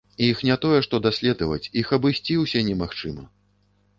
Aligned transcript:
Іх 0.27 0.39
не 0.49 0.55
тое, 0.63 0.79
што 0.85 0.99
даследаваць, 1.07 1.69
іх 1.83 1.93
абысці 1.97 2.37
ўсе 2.45 2.65
немагчыма! 2.69 3.29